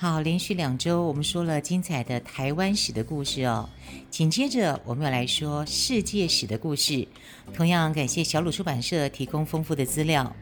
[0.00, 3.68] 好，连续两周我们说了精彩的台湾史的故事哦。
[4.08, 7.06] 紧接着我们要来说世界史的故事，
[7.52, 10.34] 同样感谢小鲁出版社提供丰富的资料。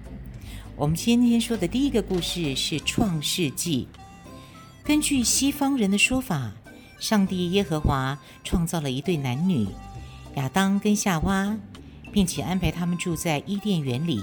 [0.77, 3.89] 我们今天说的第一个故事是《创世纪》。
[4.85, 6.53] 根据西方人的说法，
[7.01, 9.67] 上帝耶和华创造了一对男女，
[10.37, 11.57] 亚当跟夏娃，
[12.13, 14.23] 并且安排他们住在伊甸园里。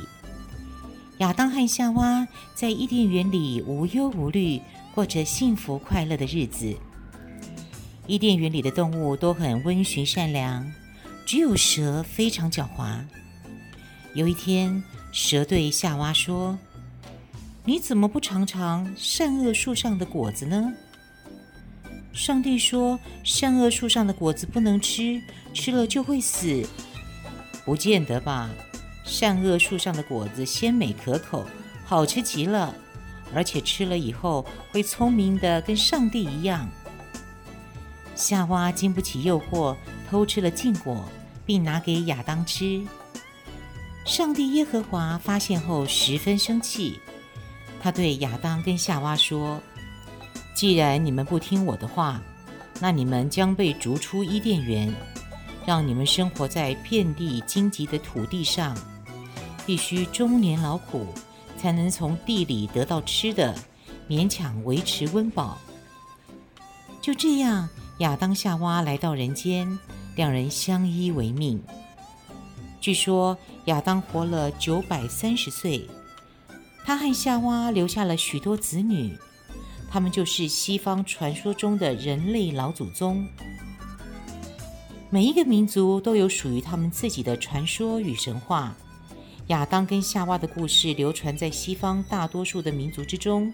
[1.17, 4.61] 亚当和夏娃在伊甸园里无忧无虑。
[4.95, 6.73] 过着幸福快乐的日子。
[8.07, 10.71] 伊甸园里的动物都很温驯善良，
[11.25, 13.01] 只有蛇非常狡猾。
[14.13, 16.57] 有一天，蛇对夏娃说
[17.65, 20.71] ：“你怎么不尝尝善恶树上的果子呢？”
[22.13, 25.21] 上帝说：“善恶树上的果子不能吃，
[25.53, 26.65] 吃了就会死。”
[27.65, 28.49] 不见得吧？
[29.03, 31.45] 善恶树上的果子鲜美可口，
[31.83, 32.73] 好吃极了。
[33.35, 36.67] 而且吃了以后会聪明的跟上帝一样。
[38.15, 39.75] 夏娃经不起诱惑，
[40.09, 41.03] 偷吃了禁果，
[41.45, 42.81] 并拿给亚当吃。
[44.05, 46.97] 上帝耶和华发现后十分生气，
[47.81, 49.59] 他对亚当跟夏娃说
[50.55, 52.21] ：“既然你们不听我的话，
[52.79, 54.93] 那你们将被逐出伊甸园，
[55.65, 58.77] 让你们生活在遍地荆棘的土地上，
[59.65, 61.13] 必须终年劳苦。”
[61.57, 63.55] 才能从地里得到吃的，
[64.07, 65.57] 勉强维持温饱。
[67.01, 69.77] 就这样，亚当夏娃来到人间，
[70.15, 71.61] 两人相依为命。
[72.81, 75.87] 据说亚当活了九百三十岁，
[76.85, 79.17] 他和夏娃留下了许多子女，
[79.89, 83.27] 他们就是西方传说中的人类老祖宗。
[85.09, 88.75] 每一个民族都有属于他们自己的传说与神话。
[89.47, 93.53] 亚当跟夏娃的故事流传在西方大多数的民族之中，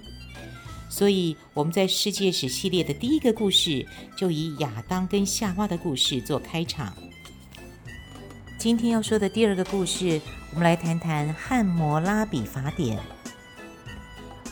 [0.90, 3.86] 所以我们在世界史系列的第一个故事
[4.16, 6.94] 就以亚当跟夏娃的故事做开场。
[8.58, 12.98] 今天要说的第二个故事，我们来谈谈汉谟拉比法典。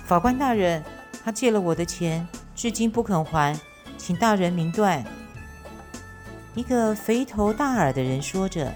[0.06, 0.84] 法官大人，
[1.24, 3.58] 他借了我的钱，至今不肯还，
[3.98, 5.06] 请大人明断。
[6.54, 8.76] 一个肥头大耳的人说着：“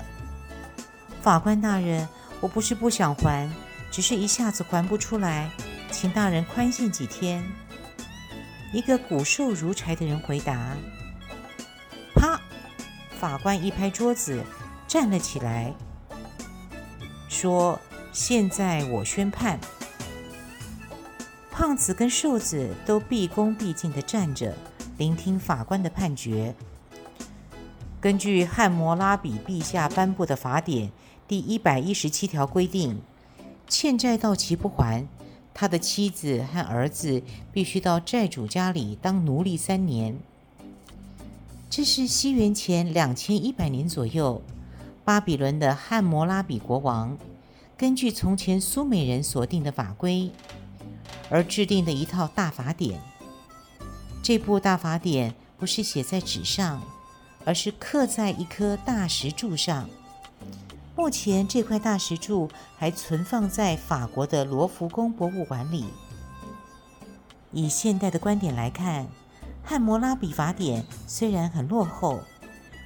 [1.21, 2.07] 法官大人。”
[2.43, 3.49] 我不是不想还，
[3.89, 5.49] 只是一下子还不出来，
[5.89, 7.41] 请大人宽限几天。
[8.73, 10.75] 一个骨瘦如柴的人回答。
[12.13, 12.37] 啪！
[13.17, 14.43] 法官一拍桌子，
[14.89, 15.73] 站了起来，
[17.29, 17.79] 说
[18.11, 19.57] ：“现在我宣判。”
[21.49, 24.53] 胖子跟瘦子都毕恭毕敬地站着，
[24.97, 26.53] 聆听法官的判决。
[28.01, 30.91] 根据汉谟拉比陛下颁布的法典。
[31.27, 33.01] 第一百一十七条规定，
[33.67, 35.07] 欠债到期不还，
[35.53, 40.17] 他的妻子和儿子必须到债主家里当奴隶三年。
[41.69, 44.41] 这是西元前两千一百年左右，
[45.03, 47.17] 巴比伦的汉谟拉比国王
[47.75, 50.29] 根据从前苏美人所定的法规
[51.29, 52.99] 而制定的一套大法典。
[54.21, 56.83] 这部大法典不是写在纸上，
[57.43, 59.89] 而是刻在一颗大石柱上。
[60.95, 65.85] 目前这块大石柱还存放在法国的罗浮宫博物馆里。
[67.51, 69.07] 以现代的观点来看，
[69.63, 72.19] 汉谟拉比法典虽然很落后，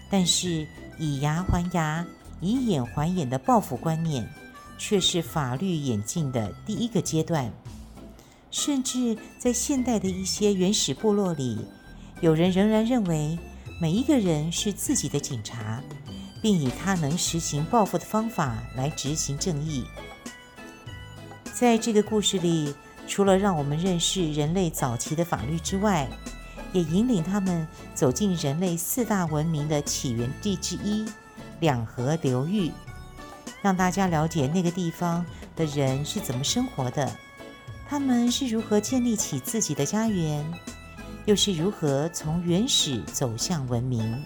[0.10, 0.66] 但是
[0.98, 2.06] 以牙还牙、
[2.40, 4.28] 以眼还眼的报复观念，
[4.78, 7.52] 却是法律演进的第一个阶段。
[8.52, 11.66] 甚至在现代的一些原始部落里，
[12.22, 13.38] 有人仍然认为
[13.81, 15.84] 每一个人是自己的警察。
[16.48, 19.84] 并以他能实行报复的方法来执行正义。
[21.54, 22.74] 在这个故事里，
[23.06, 26.08] 除了让我们认识人类早期的法律之外，
[26.72, 31.06] 也引领他们走进人类四大文明的起源地之一——
[31.60, 32.72] 两河流域，
[33.62, 37.14] 让大家了解那个地方的人是怎么生活的，
[37.90, 40.50] 他们是如何建立起自己的家园，
[41.26, 44.24] 又是如何从原始走向文明。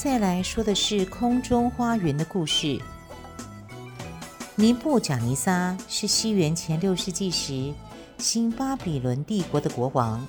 [0.00, 2.80] 再来说的是空中花园的故事。
[4.54, 7.74] 尼布甲尼撒是西元前六世纪时
[8.16, 10.24] 新巴比伦帝国的国王。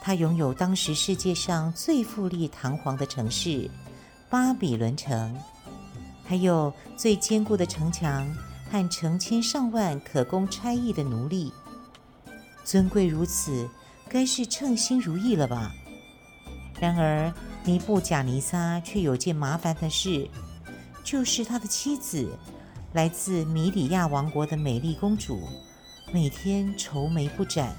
[0.00, 3.70] 他拥有当时世界上最富丽堂皇的城市——
[4.30, 5.36] 巴比伦城，
[6.24, 8.26] 还有最坚固的城墙
[8.70, 11.52] 和成千上万可供差役的奴隶。
[12.64, 13.68] 尊贵如此，
[14.08, 15.74] 该是称心如意了吧？
[16.82, 17.32] 然而，
[17.62, 20.28] 尼布贾尼撒却有件麻烦的事，
[21.04, 22.36] 就是他的妻子，
[22.92, 25.46] 来自米里亚王国的美丽公主，
[26.12, 27.72] 每天愁眉不展。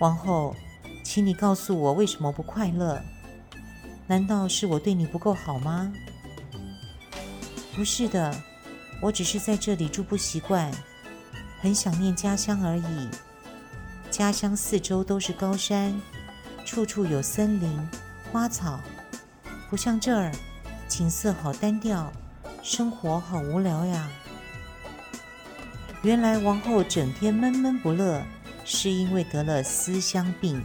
[0.00, 0.56] 王后，
[1.04, 3.00] 请你告诉我为什么不快乐？
[4.08, 5.92] 难道是我对你不够好吗？
[7.72, 8.34] 不是的，
[9.00, 10.72] 我只是在这里住不习惯，
[11.60, 13.08] 很想念家乡而已。
[14.10, 16.00] 家乡四周都是高山，
[16.68, 17.80] 处处有森林、
[18.30, 18.78] 花草，
[19.70, 20.30] 不像这儿，
[20.86, 22.12] 景色好单调，
[22.62, 24.06] 生活好无聊呀。
[26.02, 28.22] 原来王后整天闷闷不乐。
[28.70, 30.62] 是因为得了思乡病。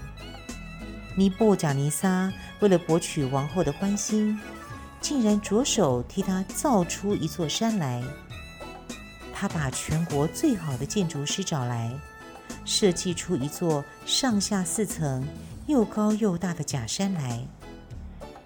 [1.15, 2.29] 尼布甲尼撒
[2.59, 4.37] 为了博取王后的欢心，
[4.99, 8.03] 竟然着手替她造出一座山来。
[9.33, 11.97] 他把全国最好的建筑师找来，
[12.65, 15.25] 设计出一座上下四层、
[15.67, 17.47] 又高又大的假山来，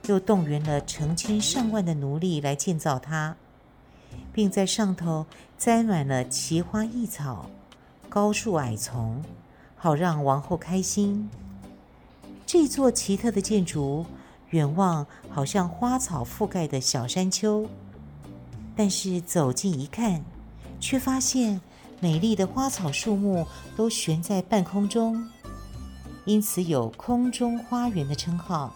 [0.06, 3.36] 又动员了成千上万的奴隶来建造它，
[4.31, 5.25] 并在上头
[5.58, 7.50] 栽满了奇花异草、
[8.10, 9.24] 高树矮丛。
[9.80, 11.30] 好让王后开心。
[12.48, 14.04] 这座奇特的建筑，
[14.50, 17.69] 远望好像花草覆盖的小山丘，
[18.75, 20.25] 但是走近一看，
[20.80, 21.62] 却发现
[22.00, 25.30] 美丽的花草树木都悬在半空中，
[26.28, 28.76] 因此有“空中花园”的称号。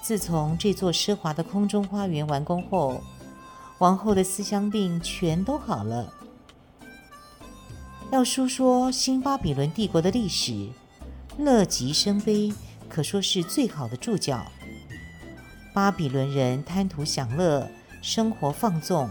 [0.00, 3.02] 自从这座奢华的空中花园完工后，
[3.78, 6.14] 王后的思乡病全都好了。
[8.12, 10.68] 要述说新巴比伦帝国的历史，
[11.38, 12.52] 乐极生悲，
[12.88, 14.46] 可说是最好的注脚。
[15.74, 17.68] 巴比伦人贪图享乐，
[18.00, 19.10] 生活放纵，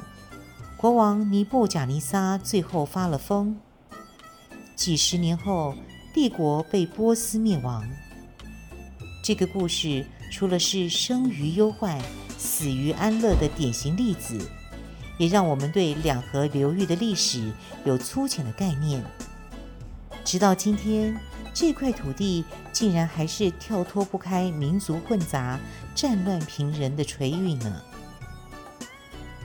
[0.78, 3.60] 国王尼布甲尼撒最后发了疯。
[4.78, 5.75] 几十年后，
[6.13, 7.88] 帝国被波斯灭亡。
[9.24, 12.00] 这个故事除了是生于忧患，
[12.38, 14.40] 死于安乐的典型例子。
[15.18, 17.52] 也让我们对两河流域的历史
[17.86, 19.04] 有粗浅的概念。
[20.24, 21.16] 直到今天，
[21.54, 25.60] 这块土地竟然还是跳脱不开民族混杂、
[25.94, 27.81] 战乱频仍的锤运呢。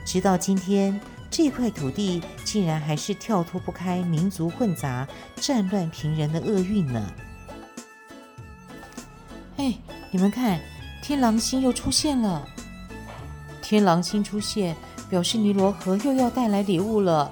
[0.03, 0.99] 直到今天，
[1.29, 5.05] 这块土地竟然还是跳脱不开民族混杂、
[5.35, 7.13] 战乱频仍的厄运呢。
[9.57, 9.77] 哎，
[10.11, 10.57] 你们看，
[11.03, 12.47] 天狼星又出现了。
[13.61, 14.73] 天狼星出现。
[15.09, 17.31] 表示尼罗河又要带来礼物了，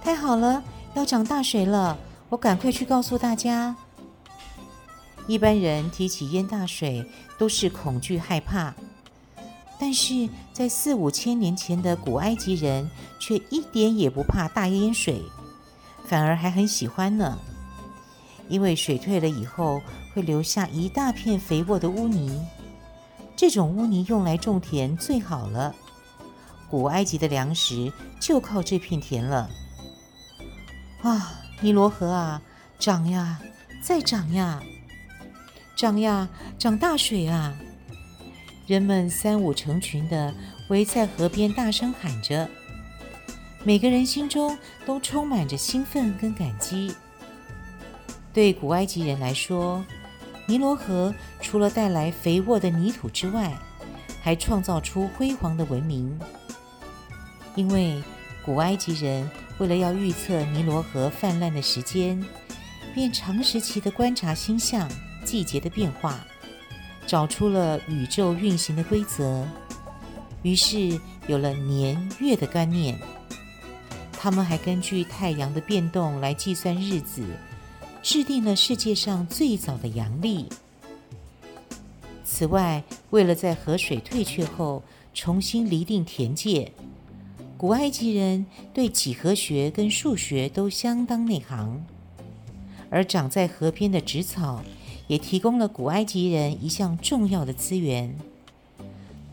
[0.00, 0.62] 太好了，
[0.94, 1.98] 要涨大水了！
[2.28, 3.74] 我赶快去告诉大家。
[5.26, 7.04] 一般人提起淹大水
[7.36, 8.72] 都是恐惧害怕，
[9.78, 15.22] 但是在四五千年前的古埃及人却一点也不怕大淹水，
[16.06, 17.38] 反而还很喜欢呢。
[18.48, 19.80] 因为水退了以后
[20.12, 22.46] 会留下一大片肥沃的污泥，
[23.34, 25.74] 这种污泥用来种田最好了。
[26.70, 29.48] 古埃及的粮食就靠这片田了。
[31.02, 32.42] 啊，尼罗河啊，
[32.78, 33.40] 涨呀，
[33.82, 34.62] 再涨呀，
[35.76, 37.54] 涨呀，涨大水啊！
[38.66, 40.32] 人们三五成群的
[40.68, 42.48] 围在河边，大声喊着，
[43.62, 44.56] 每个人心中
[44.86, 46.94] 都充满着兴奋跟感激。
[48.32, 49.84] 对古埃及人来说，
[50.46, 53.52] 尼罗河除了带来肥沃的泥土之外，
[54.22, 56.18] 还创造出辉煌的文明。
[57.54, 58.02] 因为
[58.44, 62.18] 古埃及人为了要预测尼罗河泛滥的时间，
[62.94, 64.90] 便长时期的观察星象、
[65.22, 66.26] 季节的变化，
[67.06, 69.46] 找出了宇宙运行的规则，
[70.42, 72.98] 于是有了年月的观念。
[74.12, 77.22] 他们还根据太阳的变动来计算日子，
[78.02, 80.48] 制定了世界上最早的阳历。
[82.24, 84.82] 此外，为了在河水退却后
[85.12, 86.72] 重新厘定田界。
[87.56, 91.84] 古埃及人对几何学跟数学都相当内行，
[92.90, 94.64] 而长在河边的植草
[95.06, 98.16] 也提供了古埃及人一项重要的资源。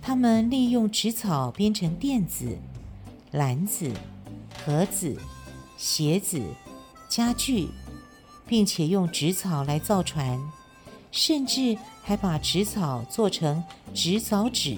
[0.02, 2.58] 他们利用植草编成垫子、
[3.32, 3.92] 篮子、
[4.66, 5.16] 盒子、
[5.78, 6.42] 鞋子、
[7.08, 7.70] 家具，
[8.48, 10.40] 并且用植草来造船，
[11.12, 13.64] 甚至还把植草做成
[13.94, 14.78] 植草纸。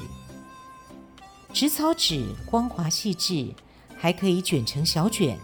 [1.54, 3.54] 植草纸光滑细致，
[3.96, 5.38] 还可以卷成小卷，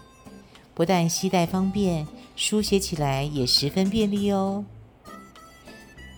[0.74, 4.64] 不但携带方便，书写起来也十分便利哦。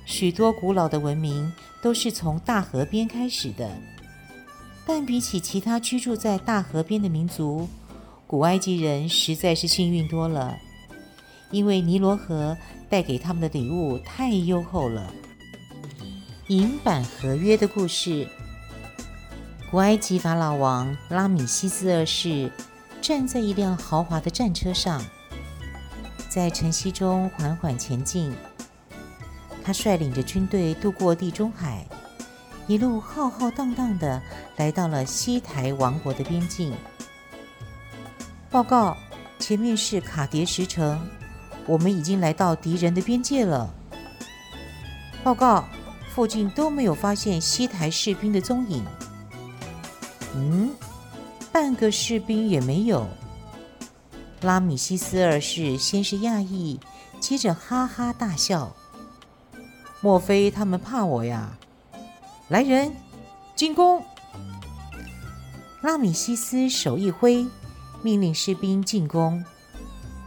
[0.05, 3.71] 许多古老的文明都是从大河边开始的，
[4.87, 7.69] 但比起其他居住在大河边的民族，
[8.27, 10.59] 古埃及人实在是幸运多了，
[11.51, 12.57] 因为尼罗河
[12.91, 15.13] 带给他们的礼物太优厚了。
[16.49, 18.29] 银版合约的故事：
[19.71, 22.51] 古埃及法老王拉米西斯二世
[23.01, 25.03] 站在一辆豪华的战车上，
[26.29, 28.35] 在晨曦中缓缓前进。
[29.64, 31.87] 他率领着军队渡过地中海，
[32.66, 34.21] 一路浩浩荡荡地
[34.57, 36.73] 来到了西台王国的边境。
[38.50, 38.97] 报告，
[39.38, 41.00] 前面是卡迭石城，
[41.66, 43.73] 我们已经来到敌人的边界了。
[45.25, 45.64] 报告，
[46.14, 48.85] 附近都没有发现西台士兵的踪影。
[50.35, 50.71] 嗯，
[51.52, 53.07] 半个士兵也没有。
[54.42, 56.81] 拉米西斯二世先是讶异，
[57.21, 58.75] 接着哈哈大笑。
[60.03, 61.57] 莫非他们怕我呀？
[62.49, 62.93] 来人，
[63.55, 64.05] 进攻！
[65.81, 67.47] 拉米西斯手一挥，
[68.03, 69.45] 命令士兵进攻。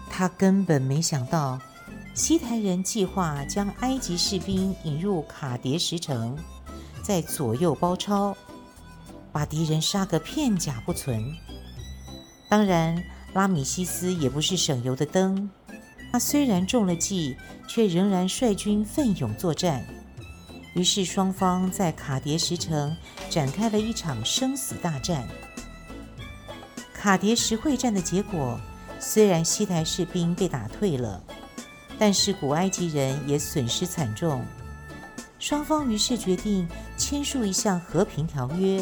[0.10, 1.60] 他根本没想到，
[2.14, 6.38] 西台人计划将埃及士兵引入卡迭石城，
[7.04, 8.34] 再左右包抄，
[9.34, 11.22] 把敌人杀个片甲不存。
[12.48, 13.04] 当然，
[13.34, 15.50] 拉米西斯也不是省油的灯。
[16.16, 17.36] 他虽然中了计，
[17.68, 19.86] 却仍然率军奋勇作战。
[20.74, 22.96] 于是双方在卡迭石城
[23.30, 25.28] 展开了一场生死大战。
[26.94, 28.58] 卡迭石会战的结果，
[28.98, 31.22] 虽然西台士兵被打退了，
[32.00, 34.42] 但是古埃及人也损失惨重。
[35.38, 38.82] 双方于是决定签署一项和平条约，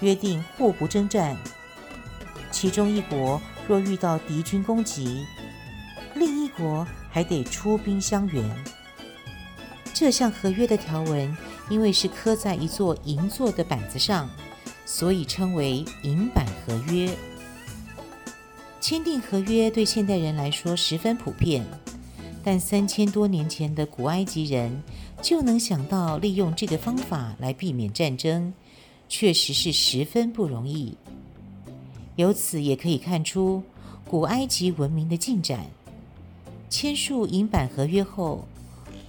[0.00, 1.36] 约定互不征战。
[2.50, 5.24] 其中一国若遇到敌军攻击，
[6.14, 8.44] 另一国还得出兵相援。
[9.94, 11.36] 这项合约的条文，
[11.68, 14.28] 因为是刻在一座银座的板子上，
[14.84, 17.14] 所以称为银板合约。
[18.80, 21.64] 签订合约对现代人来说十分普遍，
[22.42, 24.82] 但三千多年前的古埃及人
[25.20, 28.52] 就能想到利用这个方法来避免战争，
[29.08, 30.96] 确实是十分不容易。
[32.16, 33.62] 由此也可以看出
[34.08, 35.66] 古埃及文明的进展。
[36.72, 38.48] 签署银版合约后，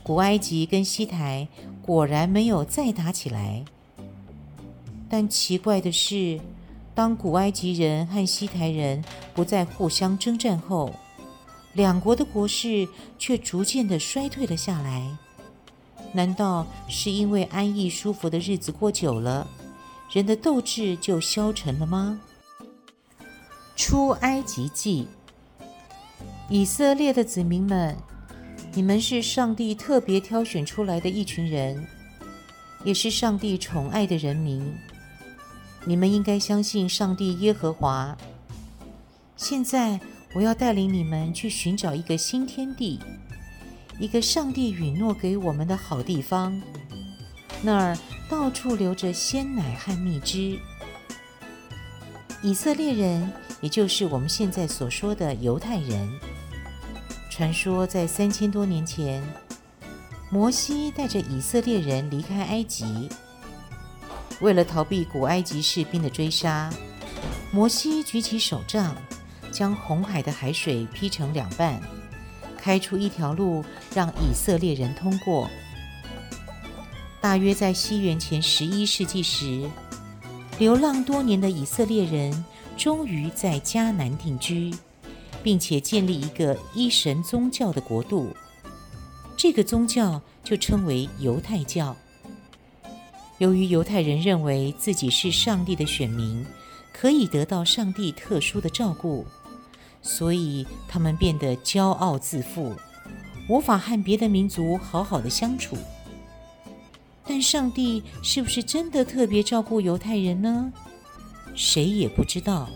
[0.03, 1.47] 古埃及跟西台
[1.81, 3.63] 果然没有再打起来。
[5.09, 6.41] 但奇怪的是，
[6.93, 9.01] 当古埃及人和西台人
[9.33, 10.93] 不再互相征战后，
[11.71, 12.85] 两国的国势
[13.17, 15.17] 却逐渐的衰退了下来。
[16.11, 19.47] 难道是因为安逸舒服的日子过久了，
[20.11, 22.19] 人的斗志就消沉了吗？
[23.77, 25.07] 出埃及记。
[26.53, 27.97] 以色列的子民们，
[28.75, 31.83] 你们是上帝特别挑选出来的一群人，
[32.83, 34.71] 也是上帝宠爱的人民。
[35.83, 38.15] 你们应该相信上帝耶和华。
[39.35, 39.99] 现在，
[40.35, 42.99] 我要带领你们去寻找一个新天地，
[43.97, 46.61] 一个上帝允诺给我们的好地方。
[47.63, 47.97] 那儿
[48.29, 50.59] 到处流着鲜奶和蜜汁。
[52.43, 56.07] 以色列人，也就是我们现在所说的犹太人。
[57.35, 59.19] 传说在三千多年前，
[60.29, 63.09] 摩西带着以色列人离开埃及。
[64.39, 66.71] 为了逃避古埃及士兵的追杀，
[67.51, 68.95] 摩西举起手杖，
[69.51, 71.81] 将红海的海水劈成两半，
[72.55, 75.49] 开出一条路让以色列人通过。
[77.19, 79.67] 大约在西元前十一世纪时，
[80.59, 82.45] 流浪多年的以色列人
[82.77, 84.71] 终于在迦南定居。
[85.43, 88.33] 并且建立一个一神宗教的国度，
[89.35, 91.95] 这个宗教就称为犹太教。
[93.39, 96.45] 由于犹太人认为自己是上帝的选民，
[96.93, 99.25] 可以得到上帝特殊的照顾，
[100.01, 102.73] 所以他们变得骄傲自负，
[103.49, 105.75] 无法和别的民族好好的相处。
[107.25, 110.71] 但上帝是不是真的特别照顾犹太人呢？
[111.55, 112.69] 谁也不知道。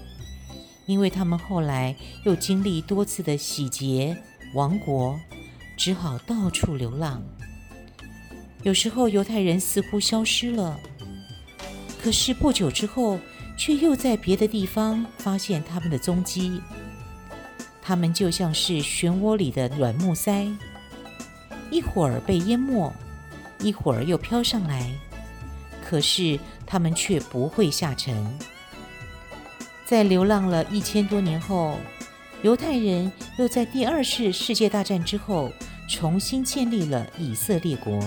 [0.87, 4.17] 因为他们后来又经历多次的洗劫、
[4.55, 5.19] 亡国，
[5.77, 7.21] 只好到处流浪。
[8.63, 10.79] 有时候犹太人似乎消失了，
[12.01, 13.19] 可是不久之后，
[13.57, 16.59] 却又在别的地方发现他们的踪迹。
[17.81, 20.47] 他们就像是漩涡里的软木塞，
[21.69, 22.91] 一会儿被淹没，
[23.59, 24.89] 一会儿又飘上来，
[25.81, 28.25] 可是他们却不会下沉。
[29.87, 31.77] 在流浪了一千多年后，
[32.41, 35.49] 犹太人又在第二次世界大战之后
[35.87, 37.97] 重新建立了以色列国。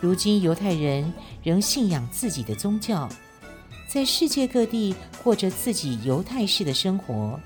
[0.00, 3.06] 如今，犹太人仍信仰自己的宗教，
[3.86, 7.38] 在世界各地过着自己犹太式的生活。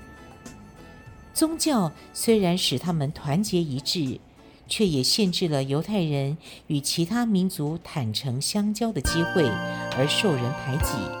[1.33, 4.17] 宗教虽然使他们团结一致，
[4.69, 6.37] 却也限制了犹太人
[6.67, 9.43] 与其他民族坦诚相交的机会，
[9.97, 11.20] 而受人排挤。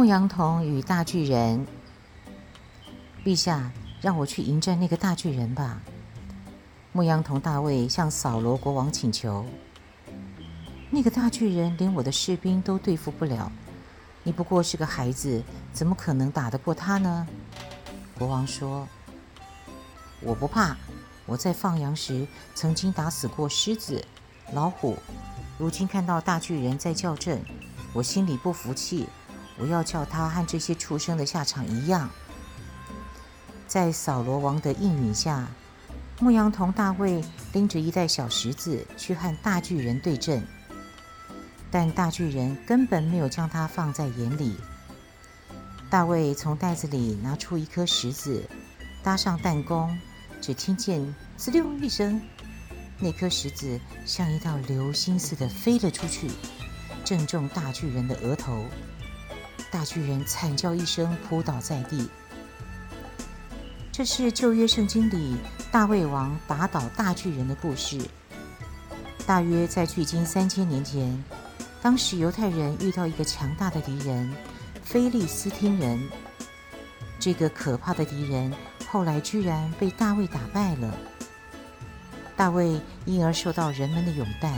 [0.00, 1.66] 牧羊童与大巨人，
[3.22, 5.82] 陛下，让我去迎战那个大巨人吧。
[6.92, 9.44] 牧羊童大卫向扫罗国王请求
[10.88, 13.52] ：“那个大巨人连我的士兵都对付不了，
[14.22, 17.28] 你不过是个孩子，怎么可能打得过他呢？”
[18.18, 18.88] 国王说
[20.24, 20.78] ：“我不怕，
[21.26, 24.02] 我在放羊时曾经打死过狮子、
[24.54, 24.96] 老虎，
[25.58, 27.42] 如今看到大巨人在叫阵，
[27.92, 29.06] 我心里不服气。”
[29.60, 32.08] 我要叫他和这些畜生的下场一样。
[33.68, 35.46] 在扫罗王的应允下，
[36.18, 40.42] 牧羊童大卫拎着一袋小石子去和大巨人对阵，
[41.70, 44.56] 但大巨人根本没有将他放在眼里。
[45.88, 48.48] 大卫从袋子里拿出一颗石子，
[49.02, 49.96] 搭上弹弓，
[50.40, 52.20] 只听见“滋溜”一声，
[52.98, 56.28] 那颗石子像一道流星似的飞了出去，
[57.04, 58.64] 正中大巨人的额头。
[59.70, 62.08] 大巨人惨叫一声，扑倒在地。
[63.92, 65.36] 这是旧约圣经里
[65.70, 67.98] 大卫王打倒大巨人的故事。
[69.26, 71.22] 大约在距今三千年前，
[71.80, 74.32] 当时犹太人遇到一个强大的敌人——
[74.82, 76.00] 非利斯汀人。
[77.18, 78.52] 这个可怕的敌人
[78.88, 80.92] 后来居然被大卫打败了。
[82.36, 84.52] 大卫因而受到人们的拥戴，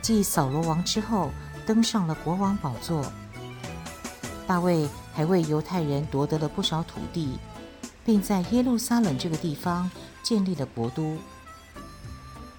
[0.00, 1.32] 继扫罗王之后，
[1.66, 3.04] 登上了国王宝座。
[4.46, 7.38] 大卫还为犹太人夺得了不少土地，
[8.04, 9.90] 并在耶路撒冷这个地方
[10.22, 11.16] 建立了国都。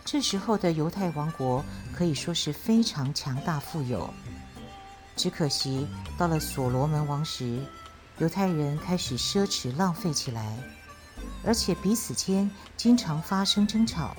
[0.06, 4.13] 这时候的犹太王国可以说是非常强大富有。
[5.15, 7.60] 只可惜到了所罗门王时，
[8.17, 10.58] 犹太人开始奢侈浪费起来，
[11.46, 14.15] 而且彼此间经常发生争吵。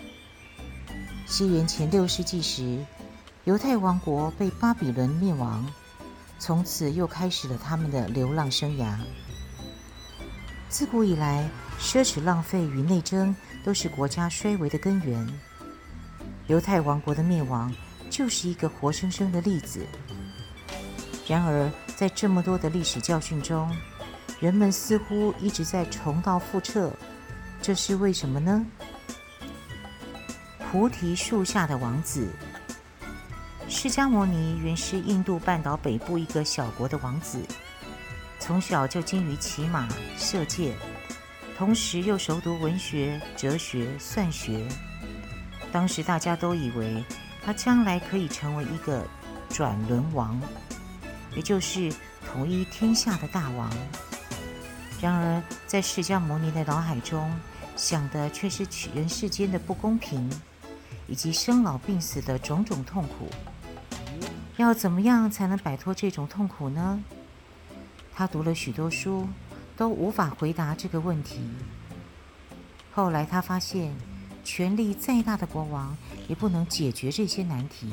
[1.26, 2.84] 西元前六世纪时，
[3.44, 5.64] 犹太王国被巴比伦灭亡。
[6.38, 8.96] 从此又开始了他们的流浪生涯。
[10.68, 15.26] 自古以来，奢侈浪费与内争都是国家衰微的根源。
[16.46, 17.72] 犹太王国的灭亡
[18.10, 19.86] 就是一个活生生的例子。
[21.26, 23.74] 然而，在这么多的历史教训中，
[24.40, 26.92] 人们似乎一直在重蹈覆辙，
[27.62, 28.66] 这是为什么呢？
[30.58, 32.28] 菩提树下的王子。
[33.66, 37.42] 释迦牟尼原是印度半岛北部一个小国的王子，
[38.38, 40.76] 从小就精于骑马、射箭，
[41.56, 44.68] 同时又熟读文学、哲学、算学。
[45.72, 47.02] 当时大家都以为
[47.42, 49.04] 他将来可以成为一个
[49.48, 50.38] 转轮王，
[51.34, 51.92] 也就是
[52.30, 53.70] 统一天下的大王。
[55.00, 57.34] 然而，在释迦牟尼的脑海中
[57.76, 60.30] 想的却是人世间的不公平，
[61.08, 63.28] 以及生老病死的种种痛苦。
[64.56, 67.02] 要怎么样才能摆脱这种痛苦呢？
[68.14, 69.26] 他读了许多书，
[69.76, 71.40] 都无法回答这个问题。
[72.92, 73.92] 后来他发现，
[74.44, 75.96] 权力再大的国王
[76.28, 77.92] 也不能解决这些难题。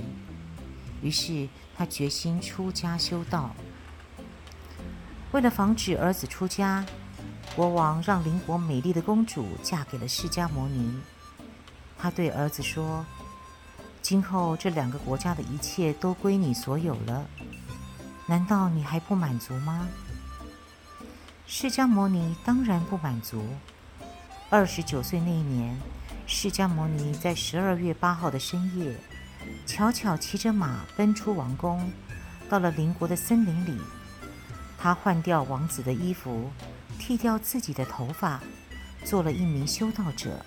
[1.01, 3.55] 于是他决心出家修道。
[5.31, 6.85] 为了防止儿子出家，
[7.55, 11.01] 国王让邻国美丽的公主嫁给了释迦牟尼。
[11.97, 13.03] 他对儿子说。
[14.01, 17.25] 今后这两个国家的一切都归你所有了，
[18.27, 19.87] 难道你还不满足吗？
[21.45, 23.45] 释迦牟尼当然不满足。
[24.49, 25.77] 二十九岁那一年，
[26.25, 28.95] 释迦牟尼在十二月八号的深夜，
[29.65, 31.91] 悄悄骑着马奔出王宫，
[32.49, 33.79] 到了邻国的森林里。
[34.77, 36.49] 他换掉王子的衣服，
[36.97, 38.41] 剃掉自己的头发，
[39.05, 40.43] 做了一名修道者。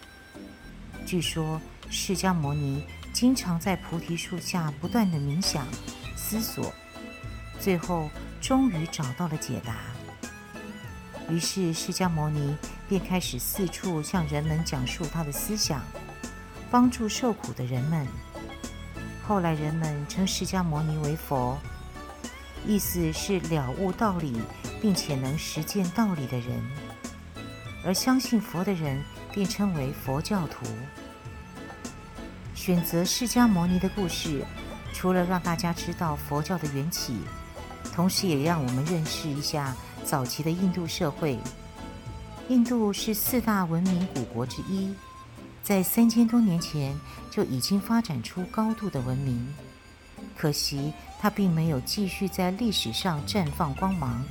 [1.06, 2.84] 据说释迦牟尼
[3.14, 5.64] 经常在菩提树下不断地冥想、
[6.16, 6.74] 思索，
[7.60, 9.76] 最后终于找到了解答。
[11.30, 12.56] 于是释迦牟尼
[12.88, 15.80] 便开始四处向人们讲述他的思想，
[16.72, 18.04] 帮助受苦的人们。
[19.22, 21.56] 后来人们称释迦牟尼为佛。
[22.66, 24.34] 意思是了悟道理，
[24.82, 26.60] 并且能实践道理的人，
[27.84, 29.00] 而相信佛的人
[29.32, 30.66] 便称为佛教徒。
[32.64, 34.42] 选择释迦牟尼的故事，
[34.94, 37.14] 除了让大家知道佛教的缘起，
[37.92, 41.38] 同时也让我们认识一下早期的印度社会。
[42.48, 44.94] 印度是四大文明古国之一，
[45.62, 46.98] 在三千多年前
[47.30, 49.46] 就已经发展出高度的文明。
[50.34, 54.24] 可惜，它并没有继续在历史上绽放光芒。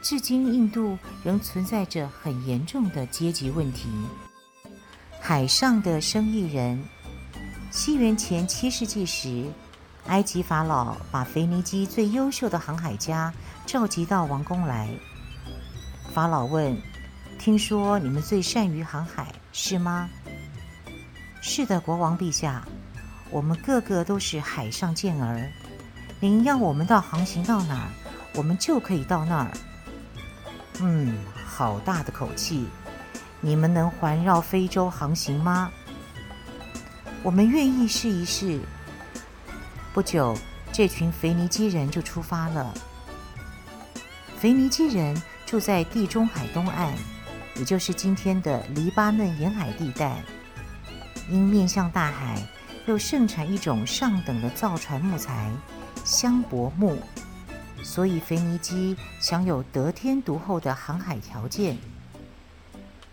[0.00, 3.88] 至今，印度仍存在着很严重的阶级问题。
[5.20, 6.80] 海上的生意人。
[7.70, 9.46] 西元前七世纪时，
[10.08, 13.32] 埃及法老把腓尼基最优秀的航海家
[13.64, 14.88] 召集到王宫来。
[16.12, 16.76] 法老问
[17.38, 20.10] ：“听说你们最善于航海，是吗
[21.40, 22.66] ？”“是的，国王陛下。”
[23.30, 25.48] 我们个个都是海上健儿，
[26.18, 27.88] 您要我们到航行到哪儿，
[28.34, 29.52] 我们就可以到那儿。
[30.80, 32.66] 嗯，好大的口气！
[33.40, 35.70] 你们能环绕非洲航行吗？
[37.22, 38.60] 我们愿意试一试。
[39.92, 40.36] 不久，
[40.72, 42.72] 这群腓尼基人就出发了。
[44.38, 46.94] 腓尼基人住在地中海东岸，
[47.56, 50.22] 也就是今天的黎巴嫩沿海地带，
[51.28, 52.42] 因面向大海。
[52.86, 55.52] 又盛产一种上等的造船木材——
[56.02, 56.98] 香柏木，
[57.84, 61.76] 所以腓尼基享有得天独厚的航海条件。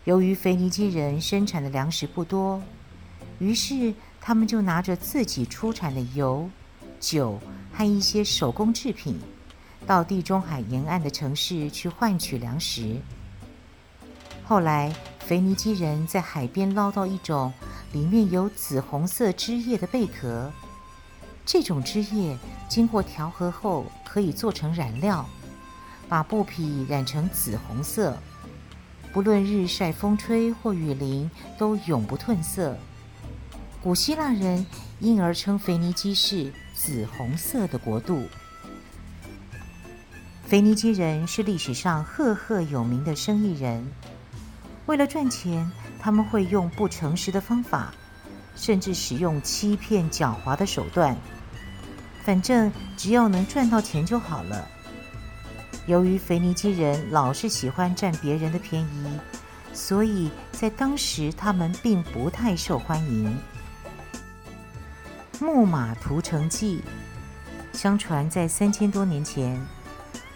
[0.05, 2.63] 由于腓尼基人生产的粮食不多，
[3.39, 6.50] 于是他们就拿着自己出产的油、
[7.00, 7.39] 酒
[7.73, 9.19] 和一些手工制品，
[9.86, 12.97] 到地中海沿岸的城市去换取粮食。
[14.43, 17.54] 后来，腓尼基人在海边捞到一种。
[17.93, 20.52] 里面有紫红色汁液的贝壳，
[21.45, 25.26] 这种汁液经过调和后可以做成染料，
[26.10, 28.17] 把布匹染成紫红色，
[29.13, 32.78] 不论日晒风吹或雨淋都永不褪色。
[33.81, 34.65] 古希腊人
[34.99, 38.27] 因而称腓尼基是紫红色的国度。
[40.45, 43.85] 腓尼基人是历史上赫赫有名的生意人，
[44.85, 45.69] 为了赚钱。
[45.99, 47.91] 他们会用不诚实的方法，
[48.55, 51.17] 甚至使用欺骗、狡猾的手段。
[52.21, 54.65] 反正只要能赚到钱就好了。
[55.87, 59.19] 由于腓尼基人老是喜欢占别人的便宜，
[59.73, 63.35] 所以在当时他们并不太受欢迎。
[65.47, 66.81] 木马屠城记，
[67.71, 69.57] 相传在三千多年前，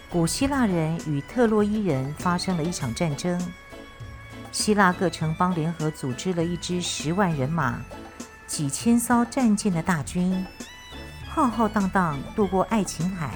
[0.08, 3.38] 古希腊人与特洛伊人发生了一场战争。
[4.52, 7.78] 希腊各城邦联合组织了一支十万人马、
[8.46, 10.46] 几千艘战舰的大军，
[11.28, 13.34] 浩浩荡荡渡过爱琴海，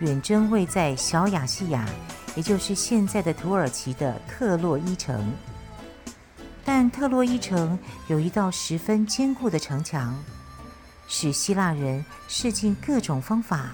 [0.00, 1.86] 远征位在小亚细亚，
[2.34, 5.32] 也就是现在的土耳其的特洛伊城。
[6.64, 10.12] 但特洛伊城有一道十分坚固的城墙，
[11.08, 13.70] 使希腊人试尽各种方法，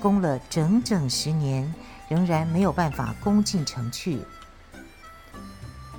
[0.00, 1.72] 攻了整整十年，
[2.08, 4.20] 仍然没有办法攻进城去。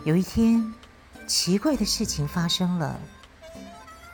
[0.04, 0.74] 有一天，
[1.26, 3.00] 奇怪的事情发生了。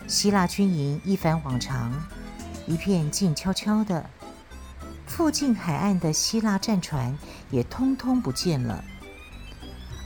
[0.07, 1.91] 希腊军营一反往常，
[2.67, 4.07] 一片静悄悄的。
[5.07, 7.17] 附近海岸的希腊战船
[7.49, 8.83] 也通通不见了。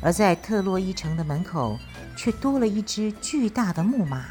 [0.01, 1.77] 而在特洛伊城的门口，
[2.17, 4.27] 却多了一只巨大的木马。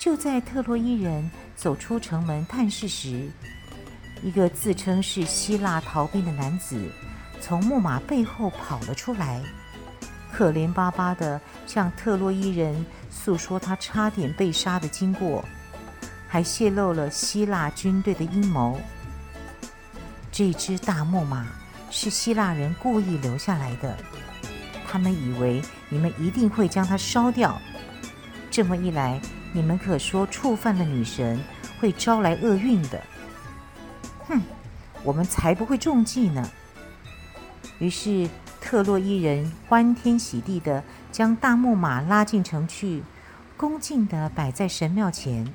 [0.00, 3.30] 就在特洛伊人走出城门探视时，
[4.22, 6.90] 一个自称是希腊逃兵的男子
[7.38, 9.42] 从木马背后跑了出来。
[10.32, 15.44] 可怜巴巴地向特洛伊人诉说他差点被杀的经过，
[16.26, 18.80] 还泄露了希腊军队的阴谋。
[20.32, 21.46] 这只大木马
[21.90, 23.94] 是希腊人故意留下来的，
[24.88, 25.60] 他们以为
[25.90, 27.60] 你们一定会将它烧掉。
[28.50, 29.20] 这么一来，
[29.52, 31.40] 你们可说触犯了女神，
[31.80, 33.02] 会招来厄运的。
[34.28, 34.40] 哼，
[35.02, 36.50] 我们才不会中计呢。
[37.78, 38.28] 于是。
[38.62, 43.02] 特洛伊人欢天喜地地将大木马拉进城去，
[43.56, 45.50] 恭敬地摆在神庙前，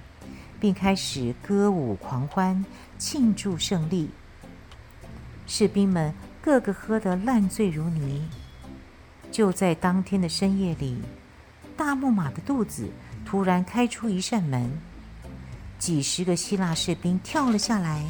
[0.60, 2.66] 并开始歌舞狂欢，
[2.98, 4.10] 庆祝胜利。
[5.46, 8.28] 士兵们个个喝得烂醉如泥。
[9.32, 11.00] 就在当天的深夜里，
[11.78, 12.90] 大木马的肚子
[13.26, 14.72] 突然开出一扇门，
[15.80, 18.06] 几十个希腊士兵跳了下来，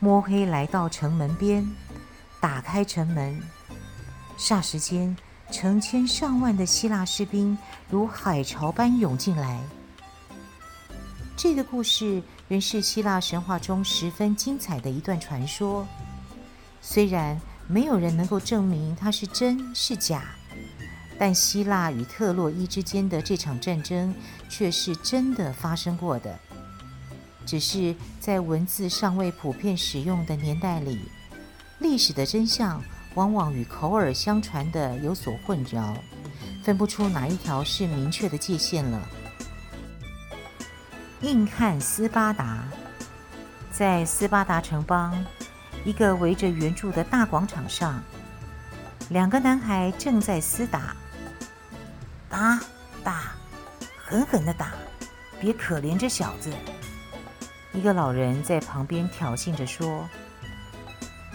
[0.00, 1.66] 摸黑来到城门边，
[2.40, 3.40] 打开城门。
[4.36, 5.16] 霎时间，
[5.50, 7.56] 成千上万的希腊士兵
[7.88, 9.60] 如海潮般涌进来。
[11.36, 15.86] 这个故事原是希腊神话中十分精彩的一段传说，
[16.82, 20.24] 虽然没有人能够证明它是真是假。
[21.20, 24.14] 但希腊与特洛伊之间的这场战争
[24.48, 26.34] 却是真的发生过的，
[27.44, 30.98] 只是在文字尚未普遍使用的年代里，
[31.78, 32.82] 历史的真相
[33.16, 35.94] 往往与口耳相传的有所混淆，
[36.64, 38.98] 分不出哪一条是明确的界限了。
[41.20, 42.64] 硬汉斯巴达，
[43.70, 45.22] 在斯巴达城邦
[45.84, 48.02] 一个围着圆柱的大广场上，
[49.10, 50.96] 两个男孩正在厮打。
[52.30, 52.60] 打
[53.02, 53.32] 打，
[53.96, 54.72] 狠狠的打，
[55.40, 56.48] 别可怜这小子。
[57.72, 60.08] 一个老人在旁边挑衅着说。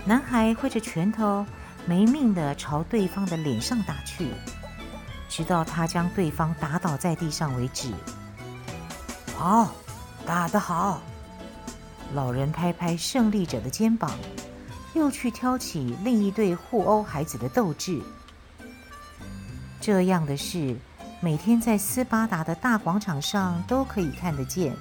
[0.05, 1.45] 男孩挥着拳头，
[1.86, 4.31] 没命地朝对方的脸上打去，
[5.27, 7.91] 直到他将对方打倒在地上为止。
[9.36, 9.75] 好，
[10.25, 11.01] 打得好！
[12.13, 14.12] 老人拍拍胜利者的肩膀，
[14.93, 18.01] 又去挑起另一对互殴孩子的斗志。
[19.86, 20.76] 这样的事，
[21.21, 24.76] 每天在斯巴达的大广场上都可以看得见。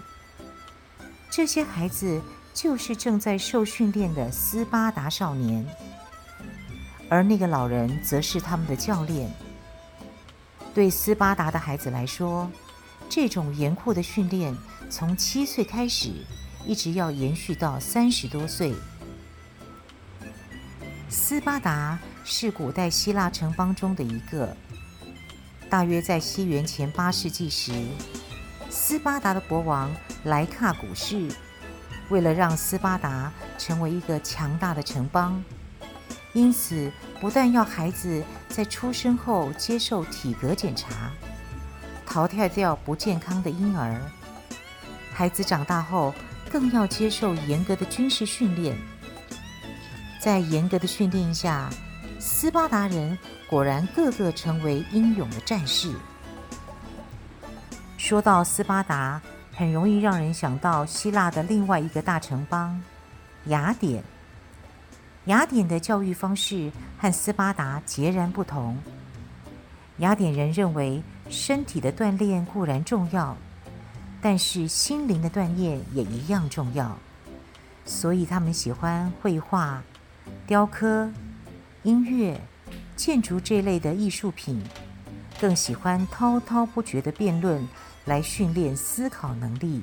[1.31, 2.23] 这些孩子
[2.55, 5.63] 就是正在受训练的斯巴达少年，
[7.11, 9.31] 而那个老人则是他们的教练。
[10.73, 12.51] 对斯巴达的孩子来说，
[13.07, 14.57] 这种严酷的训练
[14.89, 16.15] 从七岁开始，
[16.65, 18.75] 一直要延续到三十多岁。
[21.11, 24.57] 斯巴达是古代希腊城邦中的一个。
[25.71, 27.73] 大约在西元前八世纪时，
[28.71, 29.91] 斯巴达的国王
[30.25, 31.29] 莱卡古士
[32.11, 35.43] 为了让斯巴达成为一个强大的城邦，
[36.33, 41.11] 因此不但要孩子在出生后接受体格检查，
[42.07, 44.01] 淘汰掉不健康的婴儿，
[45.13, 46.15] 孩子长大后
[46.49, 48.77] 更要接受严格的军事训练。
[50.21, 51.69] 在严格的训练下，
[52.27, 55.95] 斯巴达人果然个个成为英勇的战士。
[57.99, 59.21] 说到斯巴达，
[59.53, 62.83] 很容易让人想到希腊的另外一个大城邦
[63.45, 64.03] 雅典。
[65.27, 68.79] 雅典的教育方式和斯巴达截然不同。
[69.99, 73.37] 雅典人认为身体的锻炼固然重要，
[74.23, 76.97] 但是心灵的锻炼也一样重要，
[77.85, 79.83] 所以他们喜欢绘画、
[80.47, 81.11] 雕刻。
[81.85, 82.39] 音乐、
[82.97, 84.61] 建筑这类的艺术品，
[85.41, 87.67] 更喜欢滔滔不绝的辩论
[88.07, 89.83] 来训练思考能力。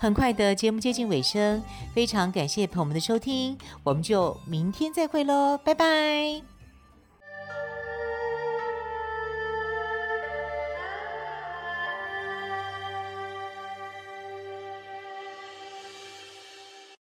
[0.00, 1.62] 很快的节目接近尾声，
[1.94, 6.57] 非常感谢朋友们的收听，我们就明天再会喽，拜拜。